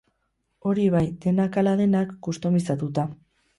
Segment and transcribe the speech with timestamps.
[0.69, 3.09] Hori bai, denak ala denak, kustomizatuta.